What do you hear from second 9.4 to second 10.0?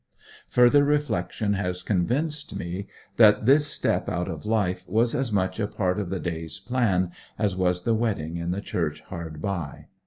by.